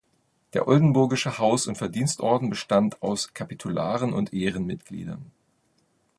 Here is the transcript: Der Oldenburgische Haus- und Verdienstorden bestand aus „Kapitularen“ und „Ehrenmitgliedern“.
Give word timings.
Der 0.53 0.67
Oldenburgische 0.67 1.37
Haus- 1.37 1.67
und 1.67 1.77
Verdienstorden 1.77 2.49
bestand 2.49 3.03
aus 3.03 3.35
„Kapitularen“ 3.35 4.13
und 4.13 4.33
„Ehrenmitgliedern“. 4.33 5.29